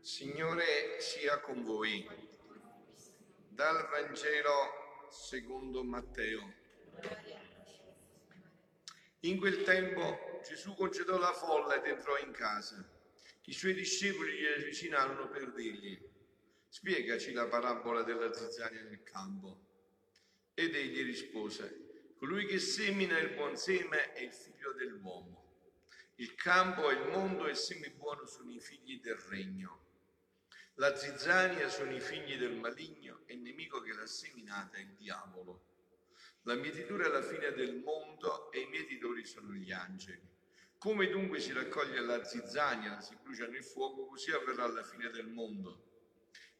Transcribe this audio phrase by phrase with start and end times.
[0.00, 2.08] Signore sia con voi.
[3.48, 6.63] Dal Vangelo secondo Matteo.
[9.24, 12.86] In quel tempo Gesù concedò la folla ed entrò in casa.
[13.46, 15.98] I suoi discepoli gli avvicinarono per dirgli,
[16.68, 19.60] spiegaci la parabola della zizzania nel campo.
[20.52, 25.42] Ed egli rispose, colui che semina il buon seme è il figlio dell'uomo.
[26.16, 29.86] Il campo e il mondo e il seme buono sono i figli del regno.
[30.74, 34.94] La zizzania sono i figli del maligno e il nemico che l'ha seminata è il
[34.98, 35.72] diavolo.
[36.46, 40.20] La mietitura è la fine del mondo e i mietitori sono gli angeli.
[40.78, 45.26] Come dunque si raccoglie la zizzania, si brucia nel fuoco, così avverrà la fine del
[45.26, 45.82] mondo.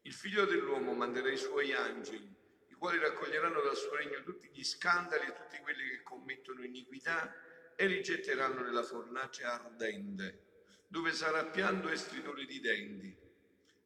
[0.01, 2.33] Il figlio dell'uomo manderà i suoi angeli,
[2.67, 7.33] i quali raccoglieranno dal suo regno tutti gli scandali e tutti quelli che commettono iniquità
[7.75, 10.43] e li getteranno nella fornace ardente,
[10.87, 13.23] dove sarà pianto e stridore di denti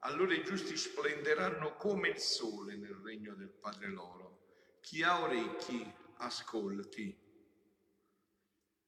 [0.03, 4.38] allora i giusti splenderanno come il sole nel regno del Padre loro.
[4.81, 7.15] Chi ha orecchi, ascolti.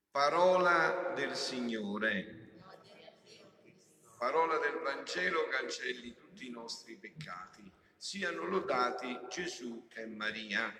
[0.10, 2.60] Parola del Signore.
[4.18, 7.72] Parola del Vangelo cancelli tutti i nostri peccati.
[7.96, 10.76] Siano lodati Gesù e Maria.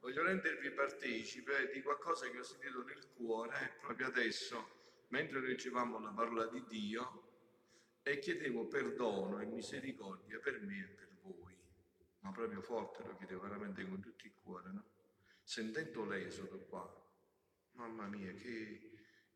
[0.00, 6.10] Voglio rendervi partecipe di qualcosa che ho sentito nel cuore proprio adesso, mentre leggevamo la
[6.10, 7.22] parola di Dio,
[8.02, 11.55] e chiedevo perdono e misericordia per me e per voi.
[12.26, 14.84] Ma proprio forte lo chiedevo veramente con tutto il cuore, no?
[15.44, 16.84] Sentendo l'esodo qua,
[17.74, 18.90] mamma mia, che,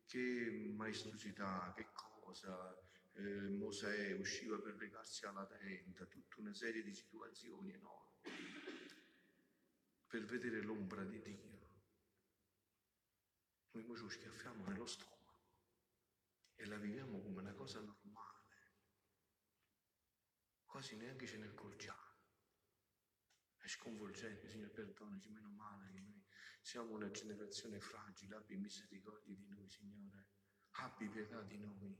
[0.05, 2.77] che maestosità, che cosa.
[3.13, 8.19] Eh, Mosè usciva per recarsi alla tenda, tutta una serie di situazioni enormi,
[10.07, 11.69] per vedere l'ombra di Dio.
[13.71, 15.45] Noi ci schiaffiamo nello stomaco
[16.55, 18.39] e la viviamo come una cosa normale
[20.65, 22.10] quasi neanche ce ne accorgiamo.
[23.61, 26.25] È sconvolgente, Signore, perdonaci, meno male che noi
[26.61, 30.25] siamo una generazione fragile, abbi misericordia di noi, Signore,
[30.71, 31.95] abbi pietà di noi.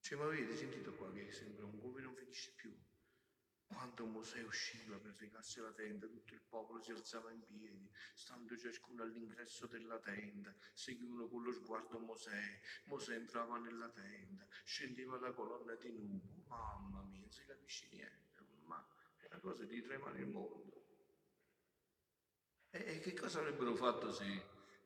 [0.00, 2.78] Cioè, ma avete sentito qua che sembra un come non finisce più?
[3.64, 8.54] Quando Mosè usciva per recarsi la tenda, tutto il popolo si alzava in piedi, stando
[8.58, 12.60] ciascuno all'ingresso della tenda, seguivano con lo sguardo Mosè.
[12.84, 16.44] Mosè entrava nella tenda, scendeva la colonna di nubo.
[16.48, 18.31] Mamma mia, non si capisce niente,
[19.32, 20.84] una cosa di tremare il mondo.
[22.70, 24.24] E, che cosa avrebbero fatto se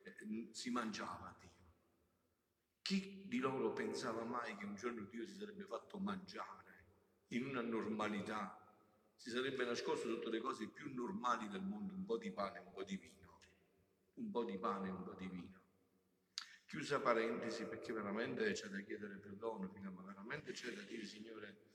[0.03, 1.49] eh, si mangiava Dio?
[2.81, 6.65] Chi di loro pensava mai che un giorno Dio si sarebbe fatto mangiare
[7.31, 8.61] in una normalità
[9.17, 12.71] si sarebbe nascosto sotto le cose più normali del mondo, un po' di pane, un
[12.71, 13.41] po' di vino,
[14.13, 15.55] un po' di pane, un po' di vino.
[16.65, 21.66] Chiusa parentesi perché veramente c'è da chiedere perdono, ma veramente c'è da dire Signore,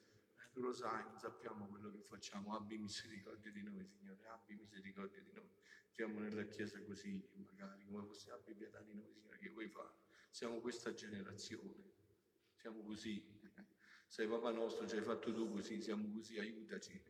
[0.52, 5.32] tu lo sai, sappiamo quello che facciamo, abbi misericordia di noi Signore, abbi misericordia di
[5.32, 5.48] noi.
[5.88, 9.94] Siamo nella Chiesa così, magari, come fosse abbi pietà di noi Signore, che vuoi fare?
[10.30, 11.92] Siamo questa generazione,
[12.54, 13.40] siamo così.
[14.06, 17.02] Sei papà nostro, ci hai fatto tu così, siamo così, aiutaci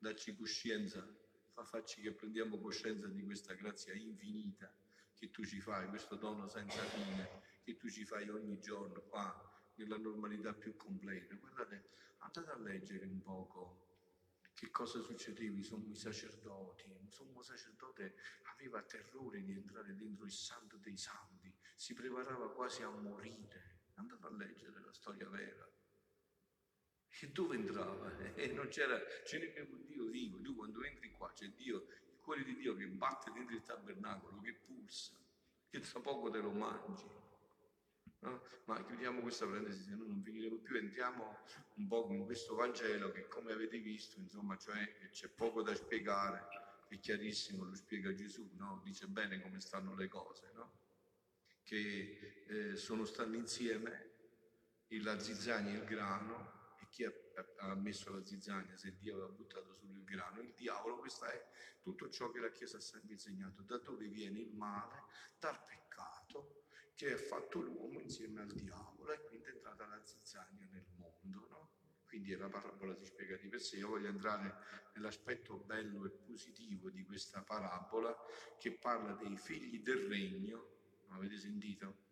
[0.00, 1.06] dacci coscienza,
[1.52, 4.72] fa farci che prendiamo coscienza di questa grazia infinita
[5.14, 7.28] che tu ci fai, questo dono senza fine
[7.62, 9.49] che tu ci fai ogni giorno qua
[9.80, 11.34] nella normalità più completa.
[11.34, 13.88] Guardate, andate a leggere un poco
[14.54, 18.14] che cosa succedeva, i sommi sacerdoti, un sommo sacerdote
[18.52, 23.78] aveva terrore di entrare dentro il santo dei santi, si preparava quasi a morire.
[23.94, 25.66] Andate a leggere la storia vera.
[27.22, 28.34] E dove entrava?
[28.34, 30.40] E non c'era, ce n'è un Dio vivo.
[30.40, 34.40] Tu quando entri qua c'è Dio, il cuore di Dio che batte dentro il tabernacolo,
[34.40, 35.12] che pulsa,
[35.68, 37.19] che tra poco te lo mangi.
[38.20, 38.42] No?
[38.64, 40.76] Ma chiudiamo questa parentesi, se no non finiremo più.
[40.76, 41.38] Entriamo
[41.74, 46.46] un po' in questo Vangelo che, come avete visto, insomma, cioè, c'è poco da spiegare,
[46.88, 48.80] è chiarissimo, lo spiega Gesù, no?
[48.84, 50.78] dice bene come stanno le cose, no?
[51.62, 54.08] che eh, sono stati insieme
[55.02, 56.58] la zizzania e il grano,
[56.90, 60.40] chi ha messo la zizzania se Dio aveva buttato sul grano?
[60.40, 61.48] Il diavolo, questo è
[61.80, 65.04] tutto ciò che la Chiesa ha sempre insegnato, da dove viene il male,
[65.38, 65.79] dal peccato
[67.00, 71.46] che ha fatto l'uomo insieme al diavolo e quindi è entrata la zizzania nel mondo,
[71.48, 71.70] no?
[72.04, 73.78] Quindi la parabola si spiega di per sé.
[73.78, 74.54] Io voglio entrare
[74.92, 78.14] nell'aspetto bello e positivo di questa parabola
[78.58, 80.66] che parla dei figli del regno,
[81.08, 82.08] avete sentito?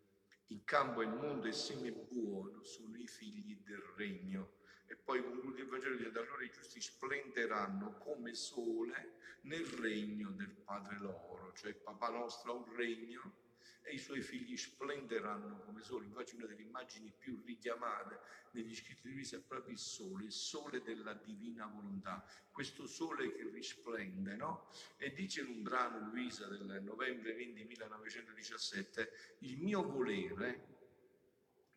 [0.47, 4.53] in campo immondo e seme buono sono i figli del regno.
[4.87, 10.49] E poi conclude il Vangelo dicendo allora i giusti splenderanno come sole nel regno del
[10.49, 13.48] Padre loro, cioè papà nostro ha un regno
[13.83, 16.05] e i suoi figli splenderanno come sole.
[16.05, 18.19] Infatti una delle immagini più richiamate
[18.51, 23.31] negli scritti di Luisa è proprio il sole, il sole della divina volontà, questo sole
[23.33, 24.69] che risplende, no?
[24.97, 30.77] E dice in un brano Luisa del novembre 20 1917, il mio volere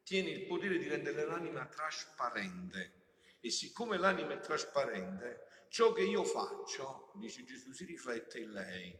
[0.02, 3.00] tiene il potere di rendere l'anima trasparente
[3.40, 8.96] e siccome l'anima è trasparente, ciò che io faccio, dice Gesù, si riflette in lei.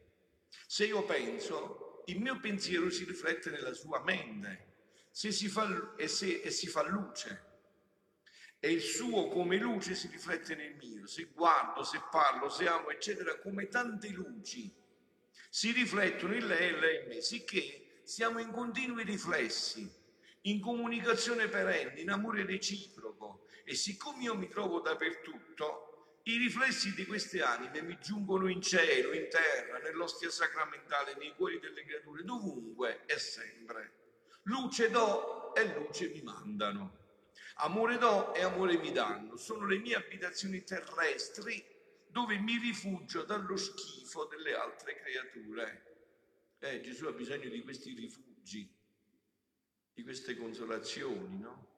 [0.66, 4.70] Se io penso, il mio pensiero si riflette nella sua mente
[5.12, 7.50] si fa, e, se, e si fa luce.
[8.58, 11.06] E il suo come luce si riflette nel mio.
[11.06, 14.72] Se guardo, se parlo, se amo, eccetera, come tante luci
[15.50, 19.90] si riflettono in lei e lei in me, sicché siamo in continui riflessi,
[20.42, 23.46] in comunicazione perenne, in amore reciproco.
[23.64, 25.91] E siccome io mi trovo dappertutto,
[26.24, 31.58] i riflessi di queste anime mi giungono in cielo, in terra, nell'ostia sacramentale, nei cuori
[31.58, 34.00] delle creature, dovunque e sempre.
[34.42, 37.00] Luce do e luce mi mandano.
[37.56, 39.36] Amore do e amore mi danno.
[39.36, 41.64] Sono le mie abitazioni terrestri
[42.08, 45.86] dove mi rifugio dallo schifo delle altre creature.
[46.58, 48.72] Eh, Gesù ha bisogno di questi rifugi,
[49.92, 51.71] di queste consolazioni, no?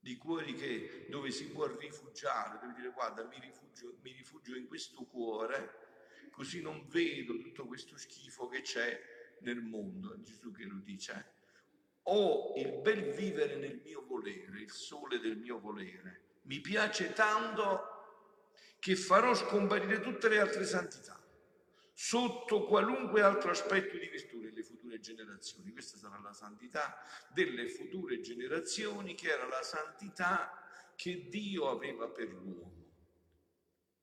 [0.00, 4.66] Di cuori che, dove si può rifugiare, dove dire guarda mi rifugio, mi rifugio in
[4.66, 8.98] questo cuore, così non vedo tutto questo schifo che c'è
[9.40, 11.38] nel mondo, Gesù che lo dice.
[12.04, 16.38] Ho il bel vivere nel mio volere, il sole del mio volere.
[16.42, 17.98] Mi piace tanto
[18.78, 21.19] che farò scomparire tutte le altre santità
[22.02, 25.70] sotto qualunque altro aspetto di virtù nelle future generazioni.
[25.70, 26.96] Questa sarà la santità
[27.30, 30.50] delle future generazioni, che era la santità
[30.96, 32.88] che Dio aveva per l'uomo.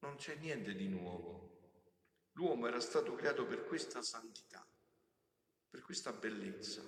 [0.01, 1.89] Non c'è niente di nuovo.
[2.33, 4.63] L'uomo era stato creato per questa santità,
[5.67, 6.87] per questa bellezza.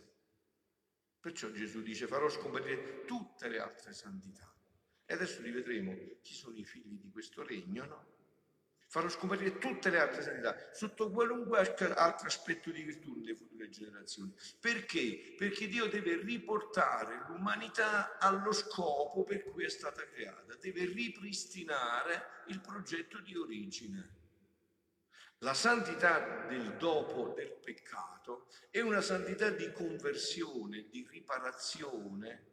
[1.19, 4.47] Perciò Gesù dice farò scomparire tutte le altre santità.
[5.06, 8.19] E adesso rivedremo chi sono i figli di questo regno, no?
[8.89, 14.33] Farò scomparire tutte le altre sanità sotto qualunque altro aspetto di virtù nelle future generazioni.
[14.59, 15.36] Perché?
[15.38, 22.59] Perché Dio deve riportare l'umanità allo scopo per cui è stata creata, deve ripristinare il
[22.62, 24.18] progetto di origine.
[25.42, 32.44] La santità del dopo del peccato è una santità di conversione, di riparazione,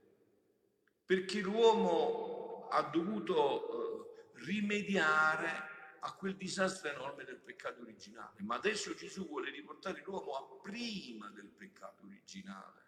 [1.07, 8.43] perché l'uomo ha dovuto eh, rimediare a quel disastro enorme del peccato originale.
[8.43, 12.85] Ma adesso Gesù vuole riportare l'uomo a prima del peccato originale,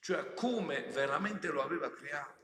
[0.00, 2.42] cioè a come veramente lo aveva creato.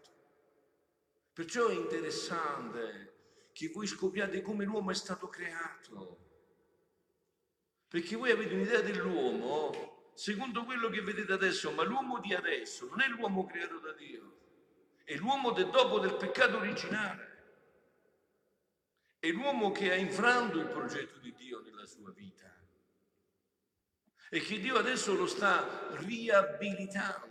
[1.33, 6.19] Perciò è interessante che voi scopriate come l'uomo è stato creato.
[7.89, 13.01] Perché voi avete un'idea dell'uomo secondo quello che vedete adesso, ma l'uomo di adesso non
[13.01, 14.37] è l'uomo creato da Dio,
[15.05, 17.30] è l'uomo del dopo del peccato originale.
[19.21, 22.51] È l'uomo che ha infranto il progetto di Dio nella sua vita
[24.31, 27.29] e che Dio adesso lo sta riabilitando.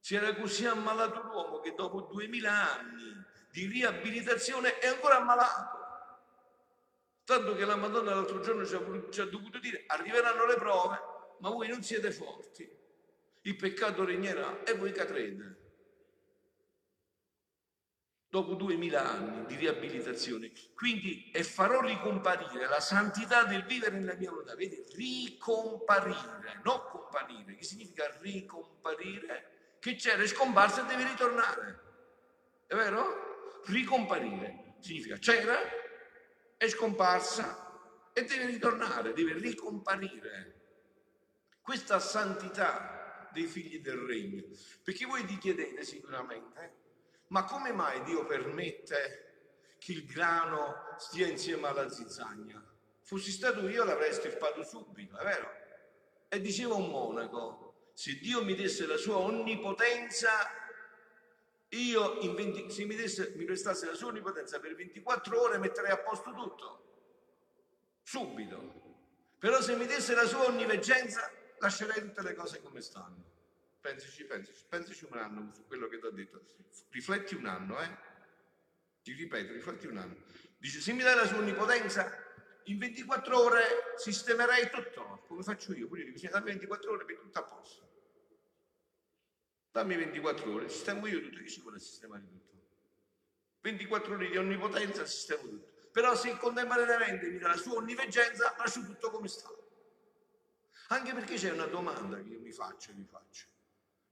[0.00, 5.78] Si era così ammalato l'uomo che dopo duemila anni di riabilitazione è ancora ammalato.
[7.22, 11.00] Tanto che la Madonna l'altro giorno ci ha, ci ha dovuto dire arriveranno le prove,
[11.38, 12.68] ma voi non siete forti.
[13.42, 15.65] Il peccato regnerà e voi cadrete
[18.28, 20.52] dopo duemila anni di riabilitazione.
[20.74, 24.54] Quindi, e farò ricomparire la santità del vivere nella mia volontà.
[24.54, 31.80] Vedi, ricomparire, non comparire, che significa ricomparire, che c'era, è scomparsa e deve ritornare.
[32.66, 33.62] È vero?
[33.66, 35.58] Ricomparire significa c'era,
[36.56, 40.54] è scomparsa e deve ritornare, deve ricomparire.
[41.60, 44.44] Questa santità dei figli del regno.
[44.82, 46.84] Perché voi vi chiedete sicuramente,
[47.28, 52.62] ma come mai Dio permette che il grano stia insieme alla zizzagna?
[53.00, 55.50] Fossi stato io l'avrei stirpato subito, è vero?
[56.28, 60.28] E diceva un monaco, se Dio mi desse la sua onnipotenza,
[61.68, 65.98] io 20, se mi, desse, mi prestasse la sua onnipotenza per 24 ore metterei a
[65.98, 66.84] posto tutto,
[68.02, 68.84] subito.
[69.38, 73.34] Però se mi desse la sua onniveggenza, lascerei tutte le cose come stanno.
[73.86, 76.44] Pensaci, pensaci, pensaci un anno su quello che ti ho detto.
[76.90, 77.96] Rifletti un anno, eh?
[79.00, 80.16] Ti ripeto, rifletti un anno.
[80.58, 82.10] Dice, se mi dai la sua onnipotenza,
[82.64, 83.62] in 24 ore
[83.94, 85.86] sistemerei tutto, come faccio io.
[85.86, 87.88] Quindi bisogna dare 24 ore per tutto a posto.
[89.70, 92.54] Dammi 24 ore, sistemo io tutto, chi ci vuole sistemare tutto?
[93.60, 95.90] 24 ore di onnipotenza, sistemo tutto.
[95.92, 99.48] Però se contemporaneamente mi dà la sua onniveggenza, lascio tutto come sta.
[100.88, 103.54] Anche perché c'è una domanda che io mi faccio e vi faccio.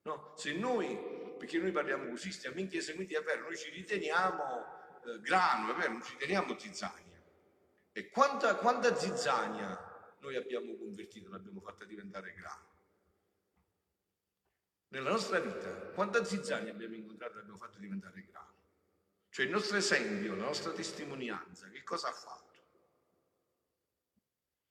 [0.04, 0.34] No?
[0.36, 0.96] Se noi,
[1.38, 5.72] perché noi parliamo così, stiamo in chiesa, quindi è vero, noi ci riteniamo eh, grano,
[5.72, 7.22] è vero, non ci riteniamo zizzania.
[7.92, 12.72] E quanta, quanta zizzania noi abbiamo convertito, l'abbiamo fatta diventare grano?
[14.88, 18.52] Nella nostra vita, quanta zizzania abbiamo incontrato e l'abbiamo fatto diventare grano?
[19.30, 22.52] Cioè il nostro esempio, la nostra testimonianza, che cosa ha fatto?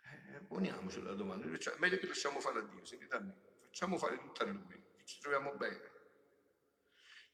[0.04, 3.36] Eh, poniamoci la domanda, cioè, meglio che lasciamo fare a Dio, sentite a me,
[3.66, 5.92] facciamo fare tutto a Lui, ci troviamo bene.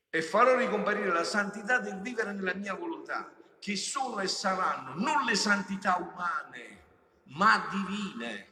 [0.10, 5.24] E farò ricomparire la santità del vivere nella mia volontà, che sono e saranno non
[5.26, 6.84] le santità umane,
[7.26, 8.48] ma divine.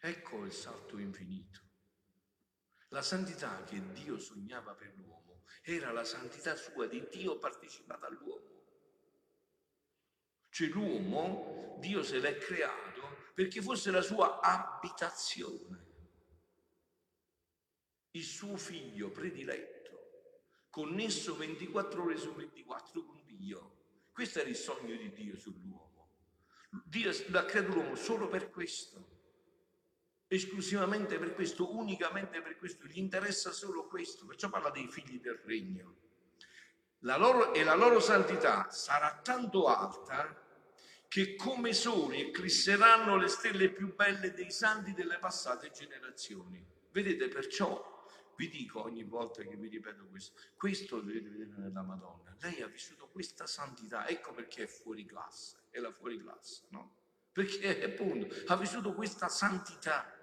[0.00, 1.60] Ecco il salto infinito.
[2.88, 8.46] La santità che Dio sognava per l'uomo era la santità sua di Dio partecipata all'uomo.
[10.50, 15.87] Cioè l'uomo, Dio se l'è creato perché fosse la sua abitazione,
[18.18, 23.76] il suo figlio prediletto, connesso 24 ore su 24 con Dio.
[24.12, 26.08] Questo era il sogno di Dio sull'uomo.
[26.84, 29.16] Dio l'ha creato l'uomo solo per questo
[30.28, 35.40] esclusivamente per questo, unicamente per questo, gli interessa solo questo, perciò parla dei figli del
[35.44, 35.96] regno.
[37.00, 40.44] La loro, e la loro santità sarà tanto alta
[41.08, 46.62] che come soli eclisseranno le stelle più belle dei santi delle passate generazioni.
[46.90, 47.96] Vedete, perciò
[48.38, 52.36] vi dico ogni volta che vi ripeto questo, questo dovete vedere nella Madonna.
[52.38, 56.94] Lei ha vissuto questa santità, ecco perché è fuori classe, è la fuori classe, no?
[57.32, 60.14] Perché appunto ha vissuto questa santità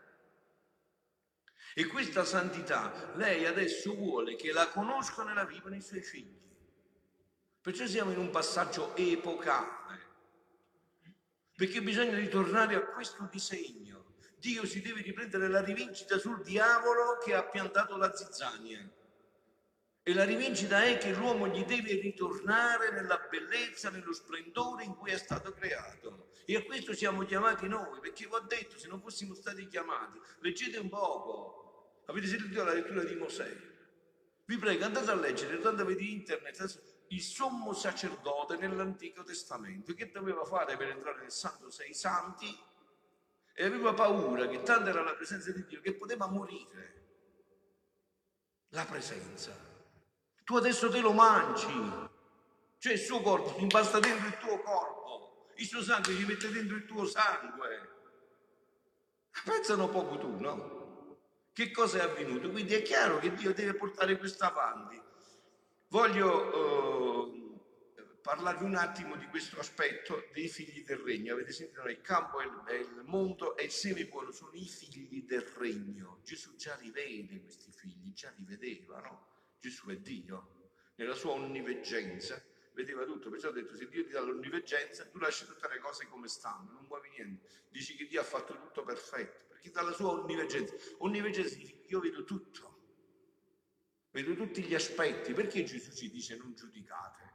[1.73, 6.39] e questa santità lei adesso vuole che la conoscano e la vivano i suoi figli.
[7.59, 9.99] Perciò siamo in un passaggio epocale,
[11.53, 14.04] perché bisogna ritornare a questo disegno.
[14.45, 18.87] Dio si deve riprendere la rivincita sul diavolo che ha piantato la zizzania.
[20.03, 25.09] E la rivincita è che l'uomo gli deve ritornare nella bellezza, nello splendore in cui
[25.09, 26.27] è stato creato.
[26.45, 30.19] E a questo siamo chiamati noi, perché vi ho detto, se non fossimo stati chiamati,
[30.41, 31.63] leggete un poco,
[32.05, 33.51] Avete sentito la lettura di Mosè?
[34.45, 40.45] Vi prego, andate a leggere, andate di internet, il sommo sacerdote nell'Antico Testamento, che doveva
[40.45, 42.55] fare per entrare nel Santo Sei Santi
[43.57, 46.93] e aveva paura che tanta era la presenza di Dio che poteva morire.
[48.69, 49.55] La presenza.
[50.43, 51.65] Tu adesso te lo mangi,
[52.77, 56.75] cioè il suo corpo impasta dentro il tuo corpo, il suo sangue ti mette dentro
[56.75, 57.93] il tuo sangue.
[59.45, 61.17] Pensano poco tu, no?
[61.53, 62.51] Che cosa è avvenuto?
[62.51, 65.01] Quindi è chiaro che Dio deve portare questo avanti.
[65.87, 67.14] Voglio eh,
[68.25, 71.33] parlarvi un attimo di questo aspetto dei figli del regno.
[71.33, 71.87] Avete sentito?
[71.87, 76.21] Il campo, è il, mondo e il seme buono sono i figli del regno.
[76.23, 79.27] Gesù già rivede questi figli, già li vedeva, no?
[79.59, 84.21] Gesù è Dio, nella sua onniveggenza vedeva tutto, perciò ha detto se Dio ti dà
[84.21, 88.23] l'onniveggenza tu lasci tutte le cose come stanno, non muovi niente, dici che Dio ha
[88.23, 90.73] fatto tutto perfetto, perché dalla sua onniveggenza.
[90.97, 92.79] Onniveggenza significa io vedo tutto,
[94.09, 95.31] vedo tutti gli aspetti.
[95.33, 97.34] Perché Gesù ci dice non giudicate?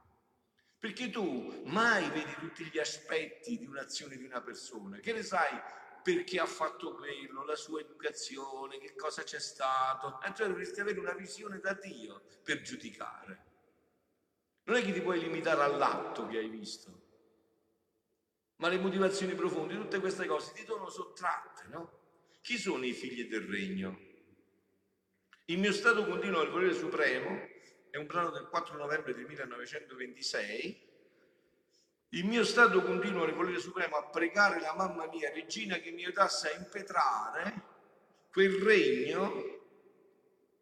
[0.81, 4.97] Perché tu mai vedi tutti gli aspetti di un'azione di una persona.
[4.97, 5.55] Che ne sai
[6.01, 10.19] perché ha fatto quello, la sua educazione, che cosa c'è stato.
[10.23, 13.45] E cioè dovresti avere una visione da Dio per giudicare.
[14.63, 17.01] Non è che ti puoi limitare all'atto che hai visto,
[18.55, 21.99] ma le motivazioni profonde, tutte queste cose ti sono sottratte, no?
[22.41, 23.99] Chi sono i figli del regno?
[25.45, 27.49] Il mio stato continuo al volere supremo
[27.91, 30.89] è un brano del 4 novembre del 1926.
[32.09, 36.03] Il mio stato continuo nel volere supremo a pregare la mamma mia, regina, che mi
[36.03, 37.69] aiutasse a impetrare
[38.31, 39.59] quel regno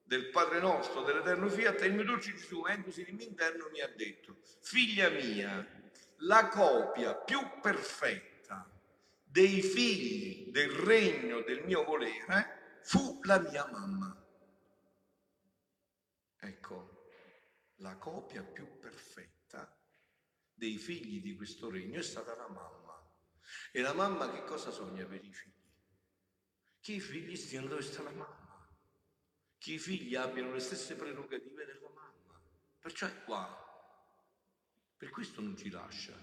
[0.04, 3.88] del Padre nostro, dell'Eterno Fiat, e il mio dolce Gesù, di mio interno, mi ha
[3.88, 5.66] detto, figlia mia,
[6.18, 8.68] la copia più perfetta
[9.24, 14.16] dei figli del regno del mio volere fu la mia mamma.
[16.40, 16.89] Ecco,
[17.80, 19.78] la copia più perfetta
[20.54, 22.78] dei figli di questo regno è stata la mamma.
[23.72, 25.54] E la mamma che cosa sogna per i figli?
[26.80, 28.70] Che i figli stiano dove sta la mamma,
[29.58, 32.42] che i figli abbiano le stesse prerogative della mamma.
[32.80, 33.68] Perciò è qua.
[34.98, 36.14] Per questo non ci lascia.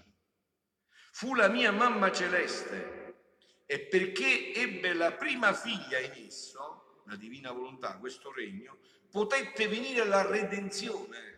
[1.11, 7.51] Fu la mia mamma celeste e perché ebbe la prima figlia in esso, la divina
[7.51, 8.77] volontà, questo regno,
[9.09, 11.36] potette venire la redenzione.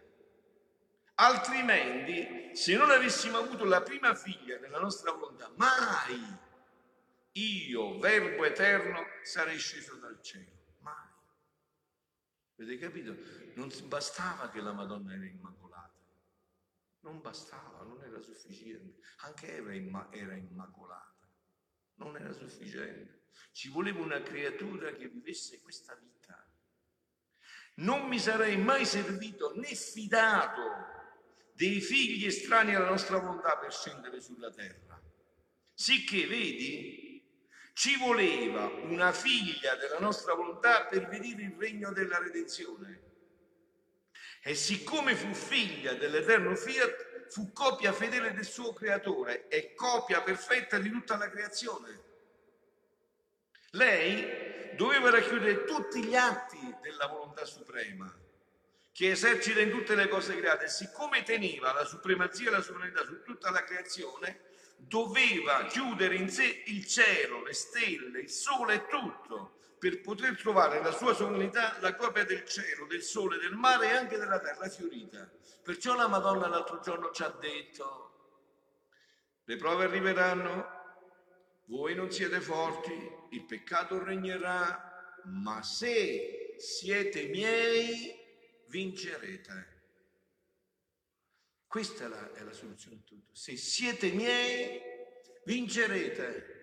[1.22, 6.48] Altrimenti, se non avessimo avuto la prima figlia nella nostra volontà, mai
[7.34, 10.78] io, Verbo eterno, sarei sceso dal cielo.
[10.80, 11.10] Mai.
[12.58, 13.18] Avete capito?
[13.56, 15.94] Non bastava che la Madonna era immacolata.
[17.02, 19.02] Non bastava, non era sufficiente.
[19.18, 21.28] Anche Eva era immacolata.
[21.96, 23.24] Non era sufficiente.
[23.52, 26.50] Ci voleva una creatura che vivesse questa vita.
[27.76, 30.89] Non mi sarei mai servito né fidato
[31.60, 34.98] dei figli estranei alla nostra volontà per scendere sulla terra.
[35.74, 37.22] Sicché, vedi,
[37.74, 43.02] ci voleva una figlia della nostra volontà per vedere il regno della redenzione.
[44.42, 50.80] E siccome fu figlia dell'eterno fiat, fu copia fedele del suo creatore e copia perfetta
[50.80, 52.04] di tutta la creazione.
[53.72, 58.28] Lei doveva racchiudere tutti gli atti della volontà suprema
[58.92, 63.24] che esercita in tutte le cose create siccome teneva la supremazia e la sovranità su
[63.24, 69.58] tutta la creazione, doveva chiudere in sé il cielo, le stelle, il sole e tutto,
[69.80, 73.96] per poter trovare nella sua sovranità la copia del cielo, del sole, del mare e
[73.96, 75.30] anche della terra fiorita.
[75.64, 78.10] Perciò la Madonna l'altro giorno ci ha detto,
[79.46, 80.78] le prove arriveranno,
[81.66, 82.92] voi non siete forti,
[83.32, 88.19] il peccato regnerà, ma se siete miei,
[88.70, 89.78] vincerete.
[91.68, 93.36] Questa è la, è la soluzione a tutto.
[93.36, 94.82] Se siete miei,
[95.44, 96.58] vincerete.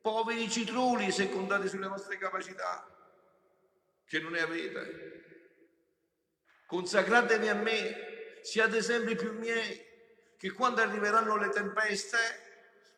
[0.00, 2.86] Poveri citrulli se contate sulle vostre capacità,
[4.04, 5.22] che non ne avete.
[6.66, 9.82] Consacratevi a me, siate sempre più miei,
[10.36, 12.18] che quando arriveranno le tempeste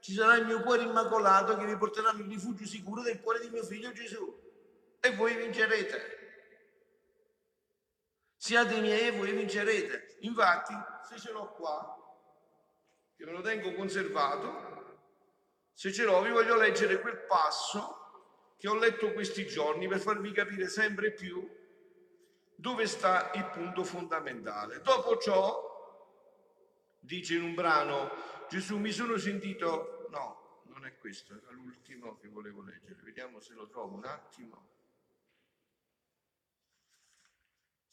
[0.01, 3.51] ci sarà il mio cuore immacolato che vi porterà il rifugio sicuro del cuore di
[3.51, 4.45] mio figlio Gesù.
[5.01, 6.16] E voi vincerete.
[8.47, 10.19] Siate miei e voi vincerete.
[10.21, 11.97] Infatti, se ce l'ho qua,
[13.17, 15.01] che me lo tengo conservato,
[15.73, 20.31] se ce l'ho vi voglio leggere quel passo che ho letto questi giorni per farvi
[20.31, 21.45] capire sempre più
[22.55, 24.81] dove sta il punto fondamentale.
[24.81, 26.15] Dopo ciò,
[27.01, 28.13] dice in un brano,
[28.49, 33.55] Gesù mi sono sentito, no, non è questo, era l'ultimo che volevo leggere, vediamo se
[33.55, 34.76] lo trovo un attimo.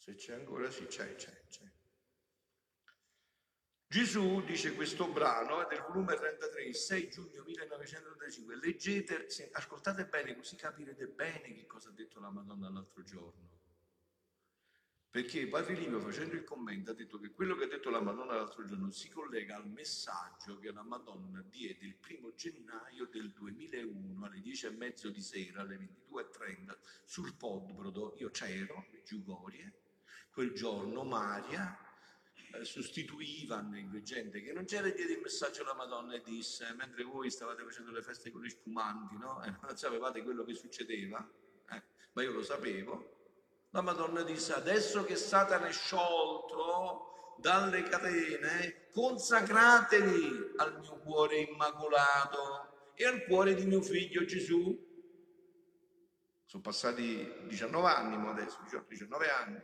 [0.04, 1.64] Se c'è ancora, sì, c'è, c'è, c'è.
[3.86, 8.56] Gesù, dice questo brano, è del volume 33, 6 giugno 1935.
[8.56, 13.48] Leggete, ascoltate bene, così capirete bene che cosa ha detto la Madonna l'altro giorno.
[15.08, 18.34] Perché Padre Livio, facendo il commento, ha detto che quello che ha detto la Madonna
[18.34, 24.26] l'altro giorno si collega al messaggio che la Madonna diede il primo gennaio del 2001
[24.26, 28.16] alle 10 e mezzo di sera, alle 22.30, sul Podbrodo.
[28.18, 29.83] Io c'ero, Giugorie,
[30.34, 31.78] quel giorno Maria
[32.52, 33.64] eh, sostituiva
[34.02, 37.92] gente che non c'era diede il messaggio alla Madonna e disse mentre voi stavate facendo
[37.92, 39.42] le feste con gli spumanti no?
[39.44, 41.26] e non sapevate quello che succedeva
[41.70, 43.12] eh, ma io lo sapevo.
[43.70, 52.92] La Madonna disse adesso che Satana è sciolto dalle catene consacratevi al mio cuore immacolato
[52.94, 54.92] e al cuore di mio figlio Gesù.
[56.44, 59.62] Sono passati 19 anni adesso 19 anni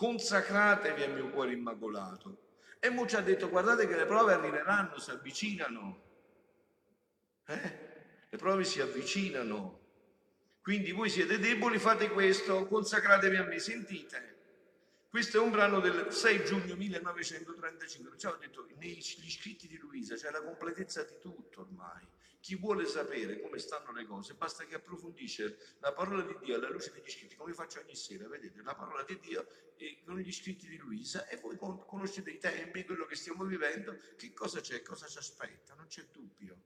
[0.00, 2.38] consacratevi al mio cuore immacolato.
[2.80, 6.02] E Mo ci ha detto, guardate che le prove arriveranno, si avvicinano.
[7.44, 7.88] Eh?
[8.30, 9.78] Le prove si avvicinano.
[10.62, 14.38] Quindi voi siete deboli, fate questo, consacratevi a me, sentite.
[15.10, 20.14] Questo è un brano del 6 giugno 1935, perciò ho detto, negli scritti di Luisa
[20.14, 22.06] c'è la completezza di tutto ormai.
[22.40, 26.70] Chi vuole sapere come stanno le cose, basta che approfondisce la parola di Dio alla
[26.70, 29.46] luce degli scritti, come faccio ogni sera, vedete, la parola di Dio
[30.04, 34.32] con gli scritti di Luisa e voi conoscete i tempi, quello che stiamo vivendo, che
[34.32, 36.56] cosa c'è, cosa ci aspetta, non c'è dubbio.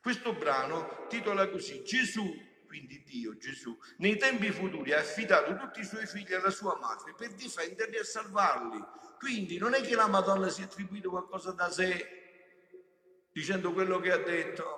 [0.00, 2.24] Questo brano titola così, Gesù,
[2.66, 7.14] quindi Dio, Gesù, nei tempi futuri ha affidato tutti i suoi figli alla sua madre
[7.14, 8.82] per difenderli e salvarli.
[9.18, 12.16] Quindi non è che la Madonna si è attribuito qualcosa da sé
[13.32, 14.75] dicendo quello che ha detto,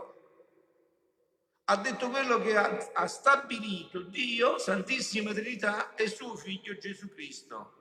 [1.71, 7.75] ha detto quello che ha, ha stabilito Dio, Santissima Trinità e suo Figlio Gesù Cristo.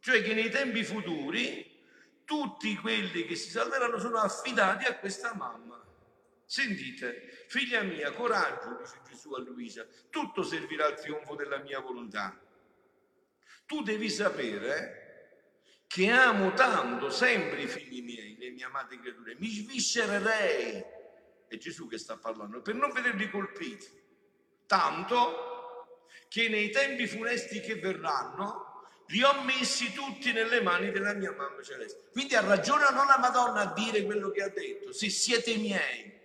[0.00, 1.78] Cioè che nei tempi futuri
[2.24, 5.82] tutti quelli che si salveranno sono affidati a questa mamma.
[6.44, 12.38] Sentite, figlia mia, coraggio, dice Gesù a Luisa, tutto servirà al trionfo della mia volontà.
[13.64, 14.98] Tu devi sapere
[15.86, 20.98] che amo tanto sempre i figli miei, le mie amate creature, mi sviscererei
[21.50, 23.88] è Gesù che sta parlando, per non vederli colpiti.
[24.66, 31.32] Tanto che nei tempi funesti che verranno li ho messi tutti nelle mani della mia
[31.32, 32.10] mamma celeste.
[32.12, 35.56] Quindi ha ragione o non la Madonna a dire quello che ha detto, se siete
[35.56, 36.18] miei.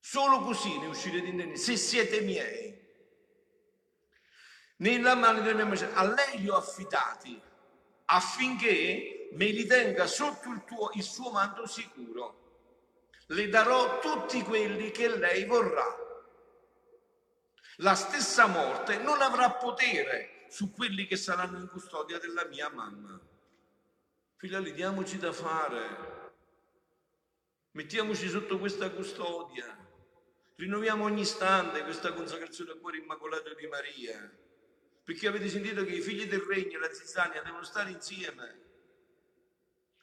[0.00, 2.74] Solo così ne uscirete indenni, se siete miei.
[4.76, 7.38] Nella mano della mia mamma a lei li ho affidati
[8.06, 12.44] affinché me li tenga sotto il, tuo, il suo manto sicuro.
[13.26, 16.04] Le darò tutti quelli che lei vorrà.
[17.80, 23.20] La stessa morte non avrà potere su quelli che saranno in custodia della mia mamma.
[24.36, 26.34] Figlioli, diamoci da fare,
[27.72, 29.76] mettiamoci sotto questa custodia,
[30.56, 34.30] rinnoviamo ogni istante questa consacrazione al cuore immacolato di Maria,
[35.02, 38.60] perché avete sentito che i figli del regno e la zizzania devono stare insieme.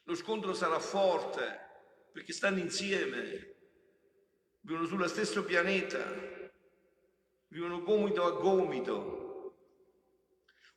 [0.03, 1.71] Lo scontro sarà forte
[2.13, 3.55] perché stanno insieme,
[4.61, 6.41] vivono sullo stesso pianeta
[7.53, 9.21] vivono gomito a gomito.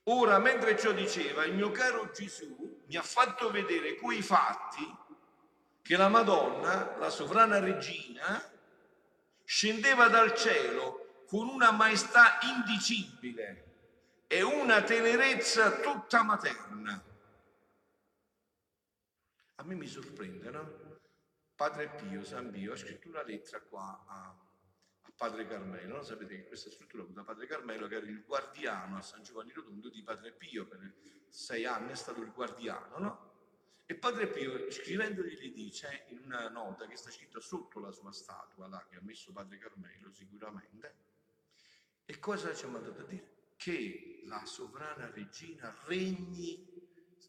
[0.05, 4.87] Ora, mentre ciò diceva, il mio caro Gesù mi ha fatto vedere quei fatti
[5.83, 8.53] che la Madonna, la sovrana regina,
[9.42, 13.64] scendeva dal cielo con una maestà indicibile
[14.29, 17.03] e una tenerezza tutta materna.
[19.57, 20.86] A me mi sorprende, no?
[21.57, 24.38] Padre Pio, San Pio, ha scritto una lettera qua a
[25.16, 25.97] Padre Carmelo.
[25.97, 26.03] No?
[26.03, 29.53] Sapete che questa struttura fu da Padre Carmelo, che era il guardiano a San Giovanni
[29.53, 30.95] Rotondo di Padre Pio, per
[31.31, 33.35] sei anni è stato il guardiano, no?
[33.87, 38.12] E Padre Pio, scrivendogli, gli dice in una nota che sta scritta sotto la sua
[38.12, 40.95] statua, là, che ha messo Padre Carmelo sicuramente,
[42.05, 43.35] e cosa ci ha mandato a dire?
[43.57, 46.75] Che la sovrana regina regni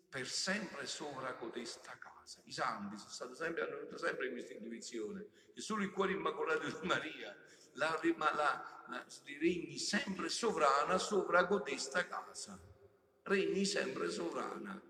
[0.10, 2.42] per sempre sopra codesta casa.
[2.44, 6.68] I santi sono stati sempre, hanno avuto sempre questa intuizione, che solo il cuore immacolato
[6.68, 7.36] di Maria
[7.74, 9.06] la, la, la,
[9.40, 12.60] regni sempre sovrana sopra codesta casa.
[13.24, 14.82] Regni sempre sovrana.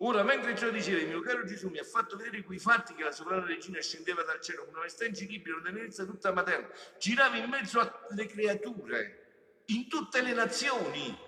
[0.00, 3.02] Ora, mentre ciò diceva, il mio caro Gesù mi ha fatto vedere quei fatti che
[3.02, 6.68] la sovrana regina scendeva dal cielo con una maestà incredibile, una tenerezza tutta materna,
[6.98, 11.18] girava in mezzo alle creature, in tutte le nazioni,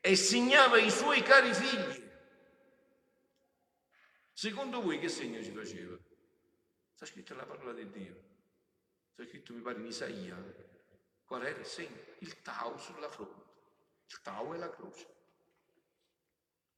[0.00, 2.07] e segnava i suoi cari figli.
[4.38, 5.98] Secondo voi che segno ci faceva?
[6.94, 8.22] Sta scritto la parola di Dio.
[9.16, 10.36] C'è scritto, mi pare, in Isaia.
[11.24, 11.98] Qual era il segno?
[12.20, 13.42] Il Tau sulla fronte.
[14.06, 15.06] Il Tau è la croce.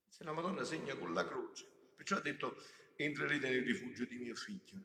[0.09, 2.57] Se la Madonna segna con la croce, perciò ha detto,
[2.96, 4.83] entrerete nel rifugio di mio figlio.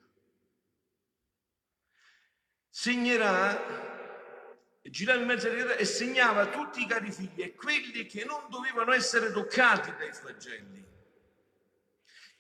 [2.68, 4.42] Segnerà,
[4.82, 8.50] girava in mezzo alla terra e segnava tutti i cari figli e quelli che non
[8.50, 10.85] dovevano essere toccati dai flagelli.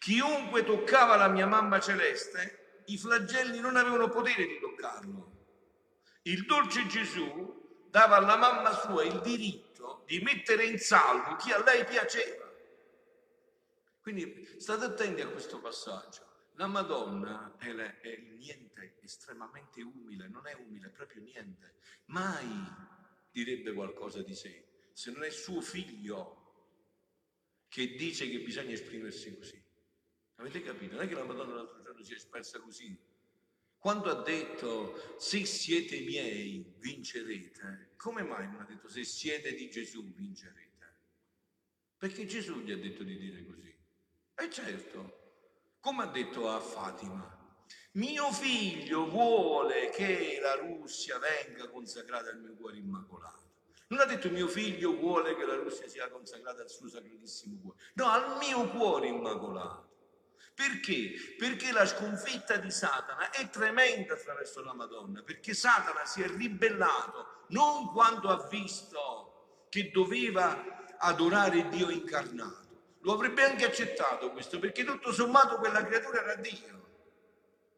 [0.05, 5.31] Chiunque toccava la mia mamma celeste i flagelli non avevano potere di toccarlo.
[6.21, 11.63] Il dolce Gesù dava alla mamma sua il diritto di mettere in salvo chi a
[11.63, 12.47] lei piaceva.
[13.99, 16.51] Quindi state attenti a questo passaggio.
[16.53, 21.77] La Madonna è, le, è il niente, estremamente umile, non è umile, proprio niente.
[22.09, 22.63] Mai
[23.31, 26.43] direbbe qualcosa di sé, se non è suo figlio
[27.69, 29.63] che dice che bisogna esprimersi così.
[30.45, 30.93] Avete capito?
[30.93, 32.95] Non è che la Madonna l'altro giorno si è espressa così.
[33.79, 39.71] Quando ha detto se siete miei vincerete, come mai non ha detto se siete di
[39.71, 40.93] Gesù vincerete?
[41.97, 43.75] Perché Gesù gli ha detto di dire così.
[44.35, 47.57] E certo, come ha detto a Fatima,
[47.93, 53.49] mio figlio vuole che la Russia venga consacrata al mio cuore immacolato.
[53.87, 57.79] Non ha detto mio figlio vuole che la Russia sia consacrata al suo sacratissimo cuore,
[57.95, 59.93] no, al mio cuore immacolato.
[60.55, 61.35] Perché?
[61.37, 67.43] Perché la sconfitta di Satana è tremenda attraverso la Madonna, perché Satana si è ribellato
[67.49, 74.85] non quando ha visto che doveva adorare Dio incarnato, lo avrebbe anche accettato questo, perché
[74.85, 76.83] tutto sommato quella creatura era Dio.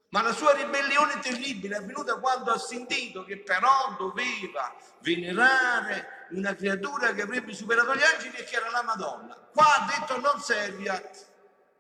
[0.09, 6.55] Ma la sua ribellione terribile è avvenuta quando ha sentito che però doveva venerare una
[6.55, 9.35] creatura che avrebbe superato gli angeli e che era la Madonna.
[9.51, 11.27] Qua ha detto non Serviat,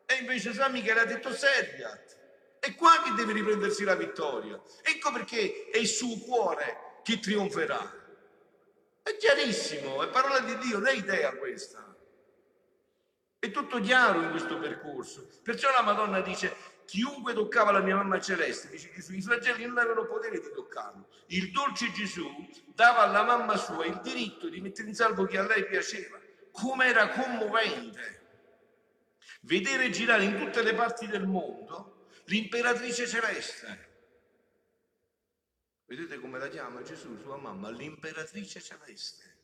[0.09, 2.15] e invece San Michele ha detto Serviat.
[2.59, 4.59] È qua che deve riprendersi la vittoria.
[4.81, 8.05] Ecco perché è il suo cuore che trionferà.
[9.03, 11.93] È chiarissimo, è parola di Dio, non è idea questa.
[13.37, 15.27] È tutto chiaro in questo percorso.
[15.43, 19.77] Perciò la Madonna dice, chiunque toccava la mia mamma celeste, dice Gesù, i flagelli non
[19.77, 21.09] avevano potere di toccarlo.
[21.27, 22.29] Il dolce Gesù
[22.73, 26.17] dava alla mamma sua il diritto di mettere in salvo chi a lei piaceva.
[26.51, 28.16] Come era commovente
[29.47, 33.85] vedere girare in tutte le parti del mondo l'imperatrice celeste.
[35.85, 37.69] Vedete come la chiama Gesù, sua mamma?
[37.69, 39.37] L'imperatrice celeste,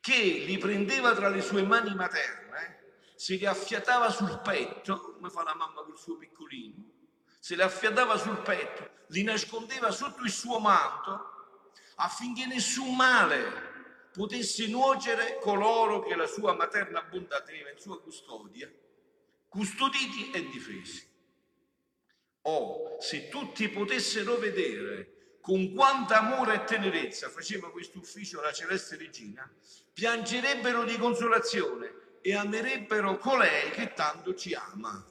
[0.00, 2.80] che li prendeva tra le sue mani materne,
[3.16, 6.84] se li affiatava sul petto, come fa la mamma col suo piccolino,
[7.38, 11.30] se li affiatava sul petto, li nascondeva sotto il suo manto
[11.96, 13.70] affinché nessun male
[14.12, 18.70] potesse nuocere coloro che la sua materna bontà teneva in sua custodia,
[19.52, 21.06] custoditi e difesi.
[22.44, 28.96] Oh, se tutti potessero vedere con quanta amore e tenerezza faceva questo ufficio la celeste
[28.96, 29.46] regina,
[29.92, 35.06] piangerebbero di consolazione e amerebbero colei che tanto ci ama.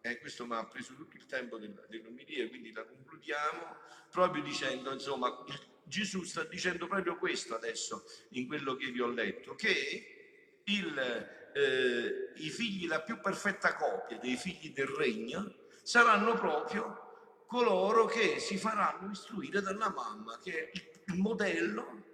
[0.00, 3.76] Eh, questo mi ha preso tutto il tempo dell'omilia, quindi la concludiamo
[4.10, 5.44] proprio dicendo, insomma,
[5.84, 12.32] Gesù sta dicendo proprio questo adesso in quello che vi ho letto, che il, eh,
[12.34, 18.58] i figli, la più perfetta copia dei figli del regno, saranno proprio coloro che si
[18.58, 20.70] faranno istruire dalla mamma, che è
[21.06, 22.04] il modello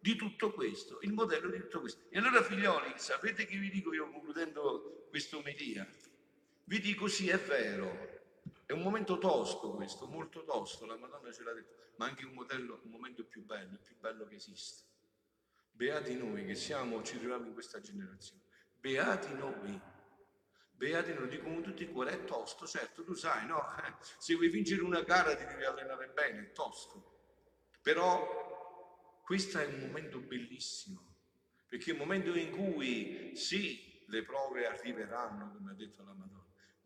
[0.00, 2.06] di tutto questo, il modello di tutto questo.
[2.08, 5.86] E allora figlioli, sapete che vi dico io concludendo questa omelia?
[6.64, 8.16] Vi dico sì, è vero,
[8.66, 12.32] è un momento tosto questo, molto tosto, la Madonna ce l'ha detto, ma anche un,
[12.32, 14.82] modello, un momento più bello, il più bello che esiste.
[15.70, 18.46] Beati noi che siamo, ci troviamo in questa generazione.
[18.80, 19.80] Beati noi.
[20.72, 23.62] Beati noi, dico con tutti i cuori, è tosto, certo, tu sai, no?
[24.18, 27.16] Se vuoi vincere una gara ti devi allenare bene, è tosto.
[27.82, 31.16] Però questo è un momento bellissimo,
[31.66, 36.38] perché è un momento in cui sì, le prove arriveranno, come ha detto la Madonna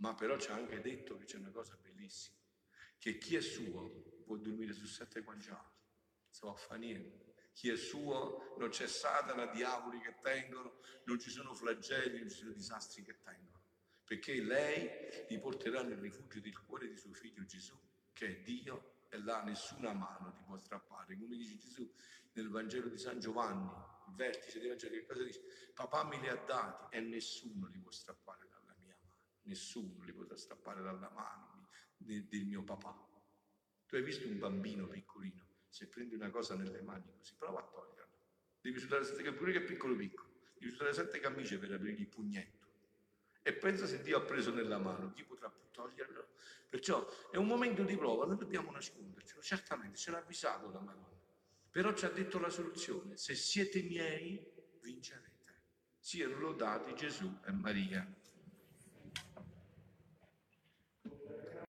[0.03, 2.37] ma però ci ha anche detto che c'è una cosa bellissima,
[2.99, 5.71] che chi è suo può dormire su sette guanciali,
[6.29, 7.32] se va a fare niente.
[7.53, 12.39] Chi è suo non c'è Satana, diavoli che tengono, non ci sono flagelli, non ci
[12.39, 13.63] sono disastri che tengono,
[14.05, 17.79] perché lei li porterà nel rifugio del cuore di suo figlio Gesù,
[18.13, 21.19] che è Dio, e là nessuna mano ti può strappare.
[21.19, 21.93] Come dice Gesù
[22.33, 23.69] nel Vangelo di San Giovanni,
[24.09, 25.43] il vertice del Vangelo, che cosa dice?
[25.75, 28.51] Papà me li ha dati e nessuno li può strappare
[29.45, 32.95] nessuno li potrà strappare dalla mano del mio papà.
[33.87, 37.63] Tu hai visto un bambino piccolino, se prendi una cosa nelle mani così, prova a
[37.63, 38.19] toglierla.
[38.61, 42.09] Devi usare sette camicie, che è piccolo piccolo, devi usare sette camicie per aprire il
[42.09, 42.67] pugnetto.
[43.41, 46.29] E pensa se Dio ha preso nella mano, chi potrà più toglierlo?
[46.69, 51.09] Perciò è un momento di prova, noi dobbiamo nascondercelo, certamente ce l'ha avvisato la Madonna.
[51.71, 54.47] Però ci ha detto la soluzione, se siete miei,
[54.83, 55.31] vincerete.
[55.99, 58.07] Siano lodati Gesù e Maria.